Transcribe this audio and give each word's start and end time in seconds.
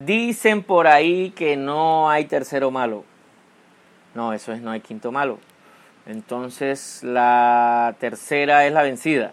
Dicen 0.00 0.62
por 0.62 0.86
ahí 0.86 1.30
que 1.32 1.56
no 1.56 2.08
hay 2.08 2.26
tercero 2.26 2.70
malo. 2.70 3.02
No, 4.14 4.32
eso 4.32 4.52
es 4.52 4.62
no 4.62 4.70
hay 4.70 4.80
quinto 4.80 5.10
malo. 5.10 5.40
Entonces 6.06 7.02
la 7.02 7.96
tercera 7.98 8.64
es 8.64 8.72
la 8.72 8.82
vencida. 8.82 9.32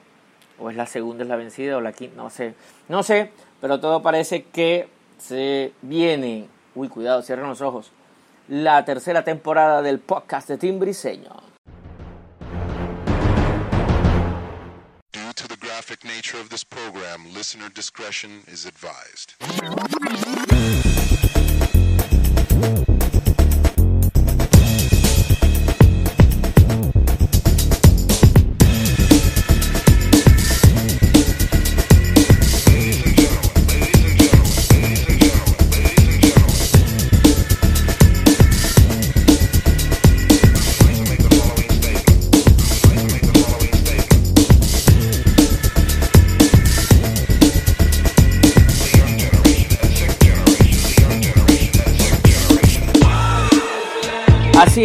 O 0.57 0.71
es 0.71 0.75
la 0.75 0.87
segunda 0.87 1.23
es 1.23 1.29
la 1.29 1.35
vencida 1.35 1.77
o 1.77 1.81
la 1.81 1.93
quinta, 1.93 2.15
no 2.17 2.31
sé. 2.31 2.55
No 2.89 3.03
sé, 3.03 3.31
pero 3.61 3.79
todo 3.79 4.01
parece 4.01 4.45
que 4.45 4.89
se 5.19 5.71
viene. 5.83 6.47
Uy, 6.73 6.89
cuidado, 6.89 7.21
cierren 7.21 7.47
los 7.47 7.61
ojos. 7.61 7.91
La 8.47 8.83
tercera 8.85 9.23
temporada 9.23 9.83
del 9.83 9.99
podcast 9.99 10.47
de 10.49 10.57
Tim 10.57 10.79
Briseño. 10.79 11.54
Nature 16.25 16.41
of 16.41 16.49
this 16.49 16.63
program, 16.63 17.21
listener 17.35 17.69
discretion 17.69 18.41
is 18.47 18.65
advised. 18.65 19.35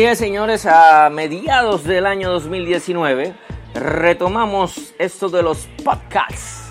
Señores, 0.00 0.64
a 0.64 1.10
mediados 1.10 1.84
del 1.84 2.06
año 2.06 2.30
2019 2.32 3.34
retomamos 3.74 4.94
esto 4.98 5.28
de 5.28 5.42
los 5.42 5.68
podcasts. 5.84 6.62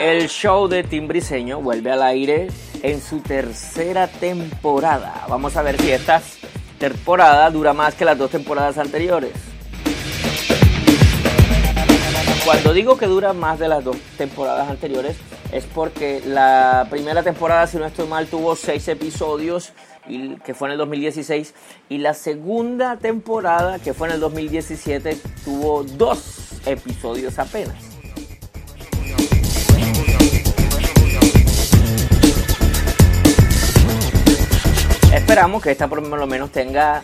El 0.00 0.28
show 0.28 0.66
de 0.66 0.82
Tim 0.82 1.06
Briseño 1.06 1.60
vuelve 1.60 1.92
al 1.92 2.02
aire 2.02 2.48
en 2.82 3.00
su 3.00 3.20
tercera 3.20 4.08
temporada. 4.08 5.26
Vamos 5.28 5.56
a 5.56 5.62
ver 5.62 5.80
si 5.80 5.92
esta 5.92 6.20
temporada 6.78 7.48
dura 7.50 7.72
más 7.72 7.94
que 7.94 8.04
las 8.04 8.18
dos 8.18 8.32
temporadas 8.32 8.78
anteriores. 8.78 9.32
Cuando 12.44 12.74
digo 12.74 12.98
que 12.98 13.06
dura 13.06 13.32
más 13.32 13.60
de 13.60 13.68
las 13.68 13.84
dos 13.84 13.96
temporadas 14.18 14.68
anteriores 14.68 15.16
es 15.52 15.66
porque 15.66 16.22
la 16.24 16.86
primera 16.90 17.22
temporada, 17.22 17.66
si 17.66 17.76
no 17.76 17.84
estoy 17.84 18.08
mal, 18.08 18.26
tuvo 18.26 18.56
seis 18.56 18.88
episodios, 18.88 19.72
y, 20.08 20.36
que 20.36 20.54
fue 20.54 20.68
en 20.68 20.72
el 20.72 20.78
2016, 20.78 21.54
y 21.90 21.98
la 21.98 22.14
segunda 22.14 22.96
temporada, 22.96 23.78
que 23.78 23.92
fue 23.92 24.08
en 24.08 24.14
el 24.14 24.20
2017, 24.20 25.18
tuvo 25.44 25.84
dos 25.84 26.62
episodios 26.64 27.38
apenas. 27.38 27.76
Esperamos 35.14 35.62
que 35.62 35.70
esta 35.70 35.86
por 35.88 36.02
lo 36.02 36.26
menos 36.26 36.50
tenga, 36.50 37.02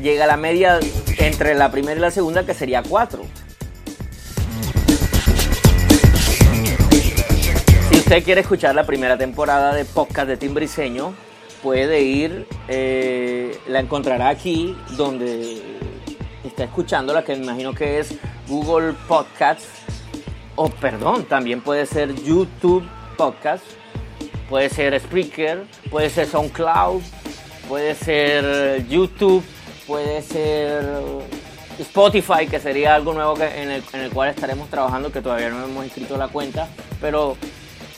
llegue 0.00 0.22
a 0.22 0.26
la 0.26 0.38
media 0.38 0.80
entre 1.18 1.54
la 1.54 1.70
primera 1.70 1.98
y 1.98 2.00
la 2.00 2.10
segunda, 2.10 2.46
que 2.46 2.54
sería 2.54 2.82
cuatro. 2.82 3.22
Usted 8.10 8.24
quiere 8.24 8.40
escuchar 8.40 8.74
la 8.74 8.82
primera 8.82 9.16
temporada 9.16 9.72
de 9.72 9.84
podcast 9.84 10.26
de 10.26 10.36
Tim 10.36 10.52
Briseño, 10.52 11.14
puede 11.62 12.00
ir, 12.00 12.44
eh, 12.66 13.56
la 13.68 13.78
encontrará 13.78 14.30
aquí 14.30 14.76
donde 14.96 15.62
está 16.42 16.64
escuchando 16.64 17.14
la 17.14 17.22
que 17.22 17.36
me 17.36 17.44
imagino 17.44 17.72
que 17.72 18.00
es 18.00 18.16
Google 18.48 18.94
Podcasts, 19.06 19.68
o 20.56 20.68
perdón, 20.68 21.22
también 21.26 21.60
puede 21.60 21.86
ser 21.86 22.12
YouTube 22.24 22.82
Podcast, 23.16 23.62
puede 24.48 24.70
ser 24.70 24.98
Spreaker, 24.98 25.62
puede 25.88 26.10
ser 26.10 26.26
SoundCloud, 26.26 27.02
puede 27.68 27.94
ser 27.94 28.88
YouTube, 28.88 29.44
puede 29.86 30.20
ser 30.22 30.84
Spotify, 31.78 32.48
que 32.50 32.58
sería 32.58 32.96
algo 32.96 33.12
nuevo 33.12 33.34
que- 33.34 33.62
en, 33.62 33.70
el, 33.70 33.84
en 33.92 34.00
el 34.00 34.10
cual 34.10 34.30
estaremos 34.30 34.68
trabajando, 34.68 35.12
que 35.12 35.22
todavía 35.22 35.50
no 35.50 35.64
hemos 35.64 35.84
inscrito 35.84 36.16
la 36.16 36.26
cuenta, 36.26 36.68
pero 37.00 37.36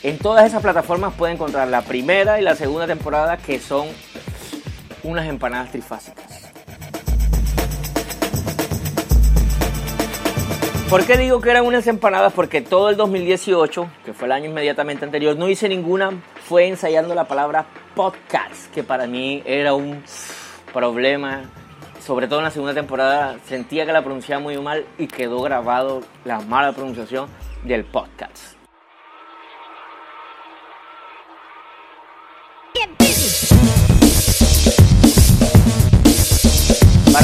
en 0.02 0.18
todas 0.18 0.46
esas 0.46 0.62
plataformas 0.62 1.14
puede 1.14 1.34
encontrar 1.34 1.68
la 1.68 1.82
primera 1.82 2.40
y 2.40 2.42
la 2.42 2.56
segunda 2.56 2.86
temporada, 2.86 3.36
que 3.36 3.60
son 3.60 3.86
unas 5.04 5.26
empanadas 5.28 5.70
trifásicas. 5.70 6.52
¿Por 10.90 11.06
qué 11.06 11.16
digo 11.16 11.40
que 11.40 11.50
eran 11.50 11.64
unas 11.64 11.86
empanadas? 11.86 12.34
Porque 12.34 12.60
todo 12.60 12.90
el 12.90 12.96
2018, 12.96 13.88
que 14.04 14.12
fue 14.12 14.26
el 14.26 14.32
año 14.32 14.50
inmediatamente 14.50 15.06
anterior, 15.06 15.36
no 15.36 15.48
hice 15.48 15.68
ninguna, 15.68 16.10
fue 16.46 16.66
ensayando 16.66 17.14
la 17.14 17.24
palabra 17.24 17.64
podcast, 17.94 18.70
que 18.74 18.82
para 18.82 19.06
mí 19.06 19.42
era 19.46 19.72
un 19.72 20.02
problema. 20.72 21.44
Sobre 22.04 22.26
todo 22.26 22.40
en 22.40 22.44
la 22.44 22.50
segunda 22.50 22.74
temporada 22.74 23.36
sentía 23.46 23.86
que 23.86 23.92
la 23.92 24.02
pronunciaba 24.02 24.42
muy 24.42 24.58
mal 24.58 24.84
y 24.98 25.06
quedó 25.06 25.40
grabado 25.40 26.02
la 26.24 26.40
mala 26.40 26.72
pronunciación 26.72 27.28
del 27.64 27.84
podcast. 27.84 28.61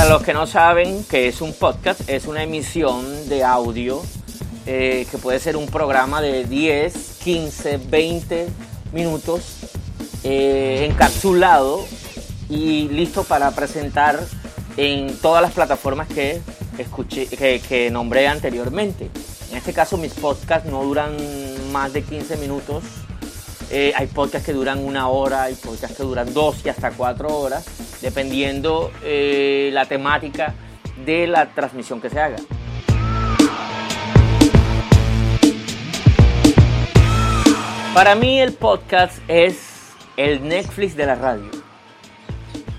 Los 0.08 0.22
que 0.22 0.32
no 0.32 0.46
saben 0.46 1.04
que 1.04 1.28
es 1.28 1.42
un 1.42 1.52
podcast, 1.52 2.08
es 2.08 2.26
una 2.26 2.42
emisión 2.42 3.28
de 3.28 3.44
audio 3.44 4.02
eh, 4.64 5.06
que 5.10 5.18
puede 5.18 5.38
ser 5.38 5.54
un 5.54 5.66
programa 5.66 6.22
de 6.22 6.44
10, 6.44 7.18
15, 7.22 7.76
20 7.90 8.48
minutos 8.94 9.42
eh, 10.24 10.88
encapsulado 10.90 11.84
y 12.48 12.88
listo 12.88 13.24
para 13.24 13.50
presentar 13.50 14.18
en 14.78 15.14
todas 15.18 15.42
las 15.42 15.52
plataformas 15.52 16.08
que, 16.08 16.40
escuché, 16.78 17.26
que, 17.26 17.90
nombré 17.90 18.28
anteriormente. 18.28 19.10
En 19.50 19.58
este 19.58 19.74
caso 19.74 19.98
mis 19.98 20.14
podcasts 20.14 20.70
no 20.70 20.82
duran 20.84 21.16
más 21.70 21.92
de 21.92 22.02
15 22.02 22.38
minutos. 22.38 22.82
Eh, 23.70 23.92
hay 23.94 24.06
podcasts 24.06 24.46
que 24.46 24.54
duran 24.54 24.82
una 24.82 25.08
hora, 25.08 25.42
hay 25.42 25.54
podcasts 25.54 25.98
que 25.98 26.02
duran 26.02 26.32
dos 26.32 26.56
y 26.64 26.70
hasta 26.70 26.92
cuatro 26.92 27.28
horas, 27.36 27.66
dependiendo 28.00 28.90
eh, 29.02 29.70
la 29.72 29.86
temática 29.86 30.54
de 31.04 31.26
la 31.26 31.46
transmisión 31.46 32.00
que 32.00 32.10
se 32.10 32.20
haga. 32.20 32.36
Para 37.94 38.14
mí 38.14 38.40
el 38.40 38.52
podcast 38.52 39.18
es 39.26 39.92
el 40.16 40.46
Netflix 40.46 40.94
de 40.96 41.06
la 41.06 41.16
radio. 41.16 41.50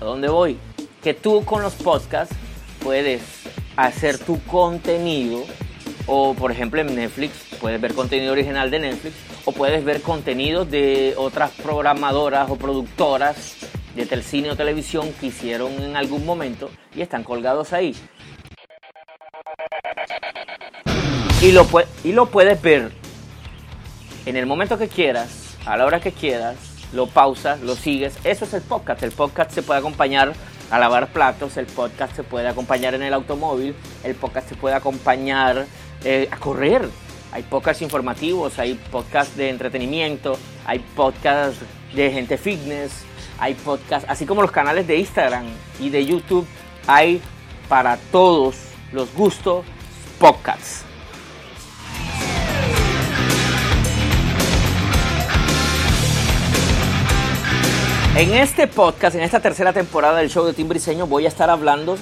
¿A 0.00 0.04
dónde 0.04 0.28
voy? 0.28 0.58
Que 1.02 1.12
tú 1.12 1.44
con 1.44 1.62
los 1.62 1.74
podcasts 1.74 2.34
puedes 2.82 3.22
hacer 3.76 4.18
tu 4.18 4.42
contenido 4.44 5.44
o 6.06 6.34
por 6.34 6.50
ejemplo 6.50 6.80
en 6.80 6.94
Netflix 6.94 7.32
puedes 7.60 7.80
ver 7.80 7.94
contenido 7.94 8.32
original 8.32 8.70
de 8.70 8.80
Netflix 8.80 9.14
o 9.44 9.52
puedes 9.52 9.84
ver 9.84 10.02
contenidos 10.02 10.70
de 10.70 11.14
otras 11.16 11.50
programadoras 11.50 12.50
o 12.50 12.56
productoras 12.56 13.56
de 13.94 14.06
telcine 14.06 14.50
o 14.50 14.56
televisión 14.56 15.12
que 15.20 15.26
hicieron 15.26 15.72
en 15.82 15.96
algún 15.96 16.24
momento 16.24 16.70
y 16.94 17.02
están 17.02 17.24
colgados 17.24 17.72
ahí. 17.72 17.94
Y 21.42 21.52
lo, 21.52 21.66
y 22.04 22.12
lo 22.12 22.26
puedes 22.26 22.60
ver 22.60 22.92
en 24.26 24.36
el 24.36 24.46
momento 24.46 24.78
que 24.78 24.88
quieras, 24.88 25.56
a 25.64 25.76
la 25.76 25.86
hora 25.86 26.00
que 26.00 26.12
quieras, 26.12 26.56
lo 26.92 27.06
pausas, 27.06 27.60
lo 27.60 27.74
sigues. 27.74 28.14
Eso 28.24 28.44
es 28.44 28.54
el 28.54 28.62
podcast. 28.62 29.02
El 29.02 29.12
podcast 29.12 29.50
se 29.52 29.62
puede 29.62 29.80
acompañar 29.80 30.34
a 30.70 30.78
lavar 30.78 31.08
platos, 31.08 31.56
el 31.56 31.66
podcast 31.66 32.14
se 32.14 32.22
puede 32.22 32.48
acompañar 32.48 32.94
en 32.94 33.02
el 33.02 33.12
automóvil, 33.12 33.74
el 34.04 34.14
podcast 34.14 34.48
se 34.48 34.54
puede 34.54 34.74
acompañar 34.74 35.66
eh, 36.04 36.28
a 36.30 36.36
correr. 36.36 36.88
Hay 37.32 37.42
podcasts 37.44 37.82
informativos, 37.82 38.58
hay 38.58 38.74
podcasts 38.74 39.36
de 39.36 39.50
entretenimiento, 39.50 40.36
hay 40.66 40.80
podcasts 40.80 41.60
de 41.94 42.10
gente 42.10 42.38
fitness, 42.38 43.04
hay 43.40 43.54
podcasts, 43.54 44.08
así 44.08 44.26
como 44.26 44.42
los 44.42 44.50
canales 44.50 44.86
de 44.86 44.98
Instagram 44.98 45.46
y 45.80 45.88
de 45.88 46.04
YouTube, 46.04 46.46
hay 46.86 47.20
para 47.68 47.96
todos 47.96 48.56
los 48.92 49.12
gustos 49.14 49.64
podcasts. 50.18 50.84
En 58.16 58.34
este 58.34 58.66
podcast, 58.66 59.16
en 59.16 59.22
esta 59.22 59.40
tercera 59.40 59.72
temporada 59.72 60.18
del 60.18 60.28
show 60.28 60.44
de 60.44 60.52
Tim 60.52 60.68
Briseño, 60.68 61.06
voy 61.06 61.24
a 61.24 61.28
estar 61.28 61.48
hablando 61.48 61.96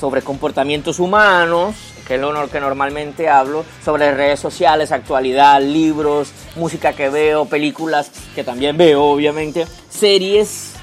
sobre 0.00 0.22
comportamientos 0.22 0.98
humanos, 0.98 1.74
que 2.06 2.14
es 2.14 2.20
lo 2.20 2.48
que 2.48 2.60
normalmente 2.60 3.28
hablo, 3.28 3.64
sobre 3.84 4.12
redes 4.12 4.40
sociales, 4.40 4.92
actualidad, 4.92 5.60
libros, 5.60 6.30
música 6.54 6.92
que 6.92 7.08
veo, 7.08 7.46
películas 7.46 8.10
que 8.34 8.44
también 8.44 8.76
veo, 8.76 9.02
obviamente, 9.02 9.66
series 9.88 10.74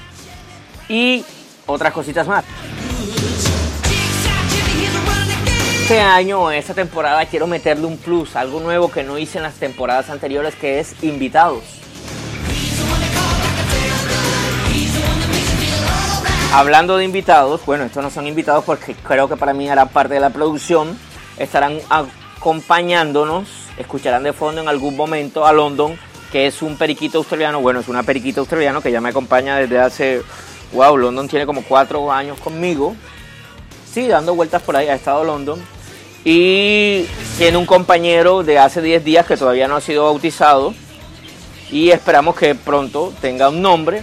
y 0.88 1.24
otras 1.66 1.92
cositas 1.92 2.26
más. 2.26 2.44
Este 5.82 6.00
año, 6.00 6.50
esta 6.50 6.72
temporada, 6.72 7.26
quiero 7.26 7.46
meterle 7.46 7.86
un 7.86 7.98
plus, 7.98 8.36
algo 8.36 8.58
nuevo 8.60 8.90
que 8.90 9.02
no 9.02 9.18
hice 9.18 9.38
en 9.38 9.44
las 9.44 9.54
temporadas 9.54 10.08
anteriores, 10.08 10.54
que 10.54 10.80
es 10.80 11.02
invitados. 11.02 11.62
Hablando 16.54 16.96
de 16.96 17.04
invitados, 17.04 17.66
bueno, 17.66 17.84
estos 17.84 18.02
no 18.02 18.10
son 18.10 18.26
invitados 18.26 18.64
porque 18.64 18.94
creo 18.94 19.28
que 19.28 19.36
para 19.36 19.52
mí 19.52 19.68
harán 19.68 19.88
parte 19.88 20.14
de 20.14 20.20
la 20.20 20.30
producción. 20.30 20.96
Estarán 21.38 21.80
acompañándonos, 21.88 23.48
escucharán 23.76 24.22
de 24.22 24.32
fondo 24.32 24.60
en 24.60 24.68
algún 24.68 24.96
momento 24.96 25.46
a 25.46 25.52
London, 25.52 25.98
que 26.30 26.46
es 26.46 26.62
un 26.62 26.76
periquito 26.76 27.18
australiano. 27.18 27.60
Bueno, 27.60 27.80
es 27.80 27.88
una 27.88 28.02
periquita 28.02 28.40
australiano 28.40 28.80
que 28.80 28.92
ya 28.92 29.00
me 29.00 29.10
acompaña 29.10 29.56
desde 29.56 29.78
hace. 29.78 30.22
Wow, 30.72 30.96
London 30.96 31.28
tiene 31.28 31.46
como 31.46 31.62
cuatro 31.62 32.10
años 32.10 32.38
conmigo. 32.40 32.94
Sí, 33.92 34.08
dando 34.08 34.34
vueltas 34.34 34.62
por 34.62 34.76
ahí, 34.76 34.88
ha 34.88 34.94
estado 34.94 35.24
London. 35.24 35.60
Y 36.24 37.06
tiene 37.36 37.58
un 37.58 37.66
compañero 37.66 38.42
de 38.42 38.58
hace 38.58 38.80
10 38.80 39.04
días 39.04 39.26
que 39.26 39.36
todavía 39.36 39.68
no 39.68 39.76
ha 39.76 39.80
sido 39.80 40.04
bautizado. 40.04 40.74
Y 41.70 41.90
esperamos 41.90 42.36
que 42.36 42.54
pronto 42.54 43.12
tenga 43.20 43.48
un 43.48 43.60
nombre 43.60 44.02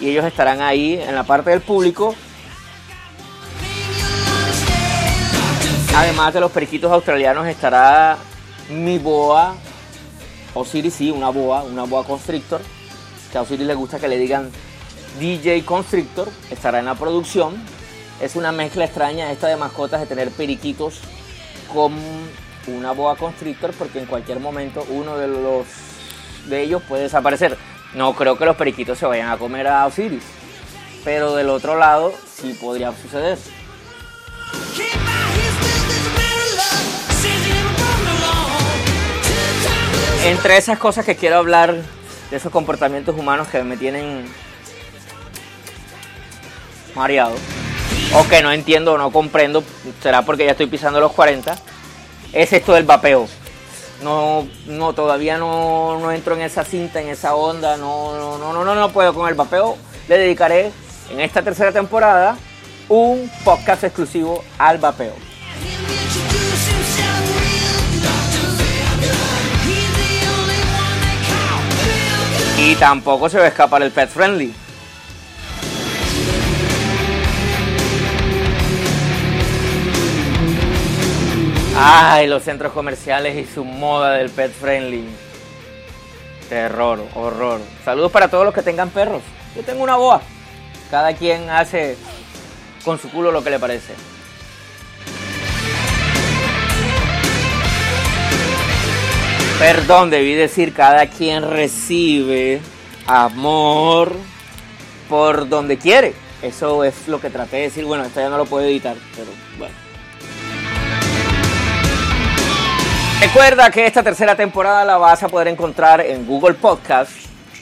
y 0.00 0.10
ellos 0.10 0.24
estarán 0.24 0.60
ahí 0.60 0.94
en 0.94 1.14
la 1.14 1.24
parte 1.24 1.50
del 1.50 1.60
público. 1.60 2.14
Además 5.96 6.34
de 6.34 6.40
los 6.40 6.52
periquitos 6.52 6.92
australianos 6.92 7.46
estará 7.46 8.18
mi 8.68 8.98
boa, 8.98 9.54
Osiris, 10.52 10.92
sí, 10.92 11.10
una 11.10 11.30
boa, 11.30 11.62
una 11.62 11.84
boa 11.84 12.04
constrictor, 12.04 12.60
que 13.32 13.38
a 13.38 13.40
Osiris 13.40 13.66
le 13.66 13.74
gusta 13.74 13.98
que 13.98 14.06
le 14.06 14.18
digan 14.18 14.50
DJ 15.18 15.64
Constrictor, 15.64 16.28
estará 16.50 16.80
en 16.80 16.84
la 16.84 16.96
producción. 16.96 17.56
Es 18.20 18.36
una 18.36 18.52
mezcla 18.52 18.84
extraña 18.84 19.32
esta 19.32 19.48
de 19.48 19.56
mascotas 19.56 20.00
de 20.00 20.06
tener 20.06 20.30
periquitos 20.32 21.00
con 21.72 21.94
una 22.66 22.92
boa 22.92 23.16
constrictor 23.16 23.72
porque 23.72 23.98
en 23.98 24.04
cualquier 24.04 24.38
momento 24.38 24.84
uno 24.90 25.16
de 25.16 25.28
los 25.28 25.66
de 26.46 26.60
ellos 26.60 26.82
puede 26.86 27.04
desaparecer. 27.04 27.56
No 27.94 28.14
creo 28.14 28.36
que 28.36 28.44
los 28.44 28.56
periquitos 28.56 28.98
se 28.98 29.06
vayan 29.06 29.30
a 29.30 29.38
comer 29.38 29.66
a 29.66 29.86
Osiris. 29.86 30.24
Pero 31.04 31.34
del 31.34 31.48
otro 31.48 31.78
lado 31.78 32.12
sí 32.34 32.52
podría 32.60 32.92
suceder. 32.92 33.38
Entre 40.26 40.56
esas 40.56 40.78
cosas 40.78 41.04
que 41.04 41.16
quiero 41.16 41.36
hablar 41.36 41.74
de 42.30 42.36
esos 42.36 42.50
comportamientos 42.50 43.16
humanos 43.16 43.48
que 43.48 43.62
me 43.62 43.76
tienen 43.76 44.26
mareado 46.94 47.34
o 48.14 48.26
que 48.28 48.42
no 48.42 48.52
entiendo 48.52 48.94
o 48.94 48.98
no 48.98 49.10
comprendo, 49.12 49.62
será 50.02 50.22
porque 50.22 50.44
ya 50.44 50.50
estoy 50.50 50.66
pisando 50.66 51.00
los 51.00 51.12
40, 51.12 51.56
es 52.32 52.52
esto 52.52 52.74
del 52.74 52.84
vapeo 52.84 53.28
no, 54.02 54.46
no 54.66 54.92
todavía 54.92 55.38
no, 55.38 55.98
no, 55.98 56.12
entro 56.12 56.34
en 56.34 56.42
esa 56.42 56.64
cinta, 56.64 57.00
en 57.00 57.08
esa 57.08 57.34
onda, 57.34 57.76
no, 57.76 58.16
no, 58.16 58.38
no, 58.38 58.64
no, 58.64 58.74
no 58.74 58.92
puedo 58.92 59.14
con 59.14 59.28
el 59.28 59.34
vapeo. 59.34 59.76
Le 60.08 60.18
dedicaré 60.18 60.70
en 61.10 61.20
esta 61.20 61.42
tercera 61.42 61.72
temporada 61.72 62.36
un 62.88 63.30
podcast 63.44 63.84
exclusivo 63.84 64.44
al 64.58 64.78
vapeo. 64.78 65.14
Y 72.66 72.74
tampoco 72.74 73.28
se 73.28 73.38
va 73.38 73.44
a 73.44 73.46
escapar 73.46 73.80
el 73.84 73.92
pet 73.92 74.10
friendly. 74.10 74.52
Ay, 81.76 82.26
los 82.26 82.42
centros 82.42 82.72
comerciales 82.72 83.36
y 83.36 83.44
su 83.54 83.64
moda 83.64 84.14
del 84.14 84.30
pet 84.30 84.50
friendly. 84.50 85.04
Terror, 86.48 87.06
horror. 87.14 87.60
Saludos 87.84 88.10
para 88.10 88.26
todos 88.26 88.44
los 88.44 88.52
que 88.52 88.62
tengan 88.62 88.90
perros. 88.90 89.22
Yo 89.54 89.62
tengo 89.62 89.84
una 89.84 89.94
boa. 89.94 90.20
Cada 90.90 91.14
quien 91.14 91.48
hace 91.48 91.96
con 92.84 92.98
su 92.98 93.08
culo 93.12 93.30
lo 93.30 93.44
que 93.44 93.50
le 93.50 93.60
parece. 93.60 93.94
Perdón, 99.58 100.10
debí 100.10 100.34
decir, 100.34 100.74
cada 100.74 101.06
quien 101.06 101.42
recibe 101.42 102.60
amor 103.06 104.12
por 105.08 105.48
donde 105.48 105.78
quiere. 105.78 106.12
Eso 106.42 106.84
es 106.84 107.08
lo 107.08 107.22
que 107.22 107.30
traté 107.30 107.56
de 107.56 107.62
decir. 107.62 107.86
Bueno, 107.86 108.04
esto 108.04 108.20
ya 108.20 108.28
no 108.28 108.36
lo 108.36 108.44
puedo 108.44 108.66
editar, 108.66 108.94
pero 109.16 109.28
bueno. 109.58 109.74
Recuerda 113.18 113.70
que 113.70 113.86
esta 113.86 114.02
tercera 114.02 114.36
temporada 114.36 114.84
la 114.84 114.98
vas 114.98 115.22
a 115.22 115.28
poder 115.28 115.48
encontrar 115.48 116.02
en 116.02 116.26
Google 116.26 116.54
Podcast, 116.54 117.12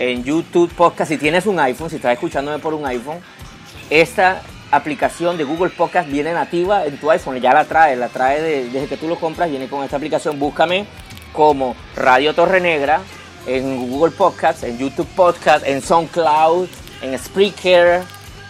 en 0.00 0.24
YouTube 0.24 0.74
Podcast. 0.74 1.12
Si 1.12 1.16
tienes 1.16 1.46
un 1.46 1.60
iPhone, 1.60 1.90
si 1.90 1.96
estás 1.96 2.14
escuchándome 2.14 2.58
por 2.58 2.74
un 2.74 2.84
iPhone, 2.86 3.20
esta 3.88 4.42
aplicación 4.72 5.38
de 5.38 5.44
Google 5.44 5.70
Podcast 5.70 6.10
viene 6.10 6.32
nativa 6.32 6.84
en 6.84 6.98
tu 6.98 7.08
iPhone. 7.08 7.40
Ya 7.40 7.54
la 7.54 7.64
trae, 7.66 7.94
la 7.94 8.08
trae 8.08 8.42
desde 8.42 8.88
que 8.88 8.96
tú 8.96 9.06
lo 9.06 9.14
compras, 9.14 9.48
viene 9.48 9.68
con 9.68 9.84
esta 9.84 9.96
aplicación. 9.96 10.40
Búscame 10.40 10.86
como 11.34 11.76
Radio 11.96 12.34
Torre 12.34 12.60
Negra 12.60 13.02
en 13.46 13.90
Google 13.90 14.12
Podcast, 14.12 14.64
en 14.64 14.78
YouTube 14.78 15.08
Podcast, 15.14 15.66
en 15.66 15.82
SoundCloud, 15.82 16.68
en 17.02 17.18
Spreaker, 17.18 18.02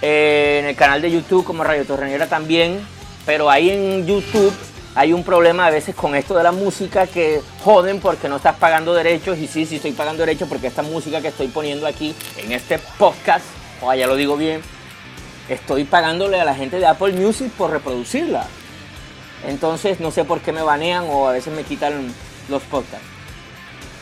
eh, 0.03 0.59
en 0.61 0.67
el 0.67 0.77
canal 0.77 1.03
de 1.03 1.11
YouTube 1.11 1.45
como 1.45 1.65
Radio 1.65 1.85
Torre 1.85 2.07
Negra 2.07 2.29
también. 2.29 2.87
Pero 3.27 3.51
ahí 3.51 3.71
en 3.71 4.07
YouTube 4.07 4.53
hay 4.95 5.13
un 5.13 5.25
problema 5.25 5.67
a 5.67 5.71
veces 5.71 5.95
con 5.95 6.15
esto 6.15 6.37
de 6.37 6.45
la 6.45 6.53
música 6.53 7.07
que 7.07 7.41
joden 7.65 8.01
porque 8.01 8.29
no 8.29 8.37
estás 8.37 8.57
pagando 8.57 8.95
derechos 8.95 9.39
y 9.39 9.49
sí, 9.49 9.67
sí 9.67 9.77
estoy 9.77 9.93
pagando 9.93 10.21
derechos 10.25 10.49
porque 10.49 10.69
esta 10.69 10.83
música 10.83 11.21
que 11.21 11.29
estoy 11.29 11.49
poniendo 11.49 11.87
aquí 11.87 12.15
en 12.37 12.53
este 12.53 12.79
podcast, 12.99 13.47
o 13.81 13.93
ya 13.95 14.07
lo 14.07 14.15
digo 14.15 14.37
bien, 14.37 14.61
estoy 15.49 15.85
pagándole 15.85 16.39
a 16.39 16.45
la 16.45 16.55
gente 16.55 16.79
de 16.79 16.87
Apple 16.87 17.15
Music 17.15 17.51
por 17.57 17.71
reproducirla. 17.71 18.47
Entonces 19.47 20.01
no 20.01 20.11
sé 20.11 20.25
por 20.25 20.41
qué 20.41 20.53
me 20.53 20.63
banean 20.63 21.07
o 21.09 21.29
a 21.29 21.33
veces 21.33 21.53
me 21.53 21.65
quitan 21.65 22.15
los 22.49 22.63
podcasts. 22.63 23.07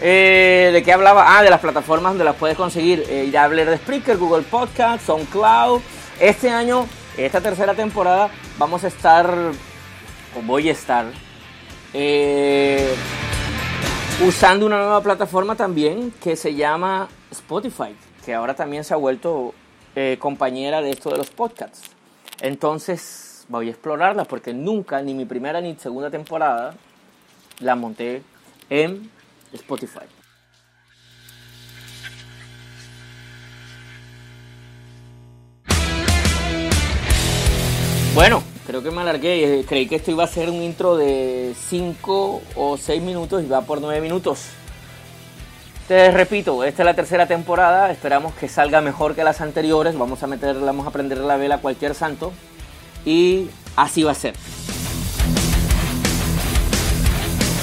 Eh, 0.01 0.71
¿De 0.73 0.83
qué 0.83 0.93
hablaba? 0.93 1.39
Ah, 1.39 1.43
de 1.43 1.51
las 1.51 1.61
plataformas 1.61 2.13
donde 2.13 2.25
las 2.25 2.37
puedes 2.37 2.57
conseguir. 2.57 3.05
Eh, 3.09 3.31
ya 3.31 3.45
hablé 3.45 3.65
de 3.65 3.77
Spreaker, 3.77 4.17
Google 4.17 4.43
Podcast, 4.43 5.07
SoundCloud. 5.07 5.81
Este 6.19 6.51
año, 6.51 6.87
esta 7.17 7.41
tercera 7.41 7.75
temporada, 7.75 8.31
vamos 8.59 8.85
a 8.85 8.89
estar 8.89 9.53
voy 10.41 10.69
a 10.69 10.73
estar 10.73 11.07
eh, 11.93 12.95
usando 14.27 14.67
una 14.67 14.79
nueva 14.79 15.03
plataforma 15.03 15.57
también 15.57 16.13
que 16.23 16.37
se 16.37 16.55
llama 16.55 17.09
Spotify, 17.31 17.95
que 18.25 18.35
ahora 18.35 18.55
también 18.55 18.85
se 18.85 18.95
ha 18.95 18.97
vuelto 18.97 19.55
eh, 19.95 20.17
compañera 20.19 20.81
de 20.81 20.91
esto 20.91 21.11
de 21.11 21.19
los 21.19 21.31
podcasts. 21.31 21.91
Entonces 22.41 23.45
voy 23.49 23.69
a 23.69 23.71
explorarla 23.71 24.25
porque 24.25 24.55
nunca, 24.55 25.03
ni 25.03 25.15
mi 25.15 25.27
primera 25.27 25.61
ni 25.61 25.77
segunda 25.77 26.11
temporada, 26.11 26.75
la 27.61 27.77
monté 27.77 28.23
en 28.71 29.11
Spotify. 29.53 30.07
Bueno, 38.15 38.43
creo 38.67 38.83
que 38.83 38.91
me 38.91 39.01
alargué. 39.01 39.61
Eh, 39.61 39.65
creí 39.67 39.87
que 39.87 39.97
esto 39.97 40.11
iba 40.11 40.25
a 40.25 40.27
ser 40.27 40.51
un 40.51 40.63
intro 40.63 40.97
de 40.97 41.55
5 41.69 42.43
o 42.57 42.77
6 42.77 43.03
minutos 43.03 43.43
y 43.43 43.47
va 43.47 43.63
por 43.63 43.81
9 43.81 44.03
minutos. 44.03 44.49
Te 45.89 46.11
repito, 46.11 46.63
esta 46.63 46.83
es 46.83 46.87
la 46.87 46.95
tercera 46.95 47.27
temporada. 47.27 47.91
Esperamos 47.91 48.35
que 48.35 48.49
salga 48.49 48.83
mejor 48.83 49.15
que 49.15 49.25
las 49.25 49.41
anteriores. 49.41 49.97
Vamos 49.97 50.23
a 50.23 50.27
meter, 50.27 50.57
vamos 50.61 50.87
a 50.87 50.91
prender 50.91 51.19
la 51.19 51.37
vela 51.37 51.57
a 51.57 51.59
cualquier 51.59 51.95
santo. 51.95 52.33
Y 53.07 53.49
así 53.77 54.03
va 54.03 54.13
a 54.13 54.15
ser. 54.15 54.35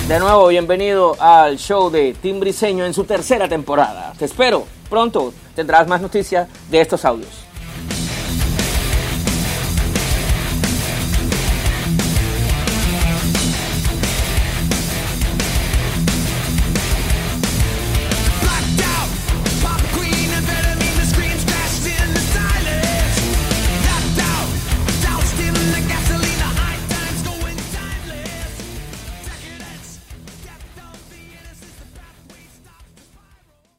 De 0.10 0.18
nuevo, 0.18 0.48
bienvenido 0.48 1.16
al 1.20 1.60
show 1.60 1.92
de 1.92 2.16
Tim 2.20 2.40
Briseño 2.40 2.84
en 2.84 2.96
su 2.96 3.04
tercera 3.04 3.48
temporada. 3.48 4.12
Te 4.18 4.26
espero 4.26 4.66
pronto, 4.90 5.32
tendrás 5.54 5.88
más 5.88 6.02
noticias 6.02 6.48
de 6.72 6.82
estos 6.82 7.06
audios. 7.06 7.30